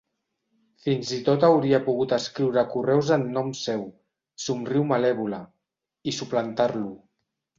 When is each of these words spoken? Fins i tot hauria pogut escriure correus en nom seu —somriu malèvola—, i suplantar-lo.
Fins 0.85 1.09
i 1.17 1.17
tot 1.27 1.43
hauria 1.47 1.79
pogut 1.89 2.15
escriure 2.17 2.63
correus 2.71 3.11
en 3.17 3.27
nom 3.37 3.51
seu 3.61 3.85
—somriu 3.91 4.85
malèvola—, 4.93 5.43
i 6.13 6.17
suplantar-lo. 6.21 6.91